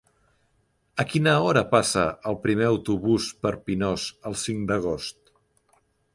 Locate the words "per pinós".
3.45-4.09